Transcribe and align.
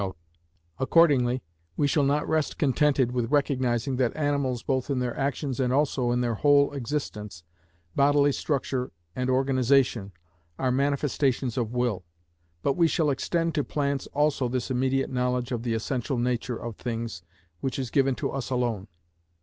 (32) 0.01 0.15
Accordingly, 0.79 1.43
we 1.77 1.85
shall 1.85 2.01
not 2.03 2.27
rest 2.27 2.57
contented 2.57 3.11
with 3.11 3.29
recognising 3.31 3.97
that 3.97 4.15
animals, 4.17 4.63
both 4.63 4.89
in 4.89 4.97
their 4.97 5.15
actions 5.15 5.59
and 5.59 5.71
also 5.71 6.09
in 6.11 6.21
their 6.21 6.33
whole 6.33 6.73
existence, 6.73 7.43
bodily 7.95 8.31
structure 8.31 8.91
and 9.15 9.29
organisation, 9.29 10.11
are 10.57 10.71
manifestations 10.71 11.55
of 11.55 11.71
will; 11.71 12.03
but 12.63 12.73
we 12.73 12.87
shall 12.87 13.11
extend 13.11 13.53
to 13.53 13.63
plants 13.63 14.07
also 14.07 14.47
this 14.49 14.71
immediate 14.71 15.11
knowledge 15.11 15.51
of 15.51 15.61
the 15.61 15.75
essential 15.75 16.17
nature 16.17 16.57
of 16.57 16.77
things 16.77 17.21
which 17.59 17.77
is 17.77 17.91
given 17.91 18.15
to 18.15 18.31
us 18.31 18.49
alone. 18.49 18.87